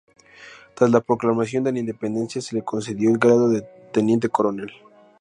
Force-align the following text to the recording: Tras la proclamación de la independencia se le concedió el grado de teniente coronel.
Tras 0.73 0.89
la 0.89 0.99
proclamación 1.01 1.63
de 1.63 1.71
la 1.73 1.77
independencia 1.77 2.41
se 2.41 2.55
le 2.55 2.63
concedió 2.63 3.07
el 3.11 3.19
grado 3.19 3.49
de 3.49 3.61
teniente 3.93 4.29
coronel. 4.29 4.71